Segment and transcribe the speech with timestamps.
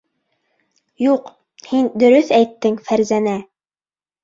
[1.07, 1.27] Юҡ,
[1.67, 3.39] һин дөрөҫ әйттең, Фәрзәнә.